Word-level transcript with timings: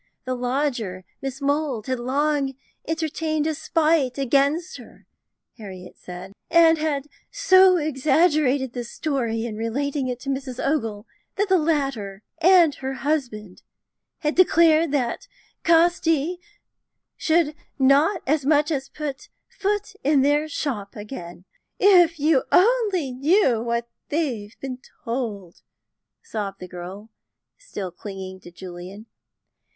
The 0.25 0.33
lodger, 0.33 1.05
Miss 1.21 1.41
Mould, 1.43 1.85
had 1.85 1.99
long 1.99 2.55
entertained 2.87 3.45
a 3.45 3.53
spite 3.53 4.17
against 4.17 4.77
her, 4.77 5.05
Harriet 5.59 5.95
said, 5.95 6.33
and 6.49 6.79
had 6.79 7.05
so 7.29 7.77
exaggerated 7.77 8.73
this 8.73 8.89
story 8.89 9.45
in 9.45 9.57
relating 9.57 10.07
it 10.07 10.19
to 10.21 10.29
Mrs. 10.31 10.59
Ogle, 10.59 11.05
that 11.35 11.49
the 11.49 11.59
latter, 11.59 12.23
and 12.39 12.73
her 12.73 12.93
husband, 12.93 13.61
had 14.21 14.33
declared 14.33 14.91
that 14.91 15.27
Casti 15.63 16.39
should 17.15 17.53
not 17.77 18.23
as 18.25 18.43
much 18.43 18.71
as 18.71 18.89
put 18.89 19.29
foot 19.49 19.93
in 20.03 20.23
their 20.23 20.47
shop 20.47 20.95
again. 20.95 21.45
"If 21.79 22.19
you 22.19 22.45
only 22.51 23.11
knew 23.11 23.61
what 23.61 23.87
they've 24.09 24.59
been 24.59 24.79
told!" 25.05 25.61
sobbed 26.23 26.59
the 26.59 26.67
girl, 26.67 27.11
still 27.59 27.91
clinging 27.91 28.39
to 28.39 28.49
Julian. 28.51 29.05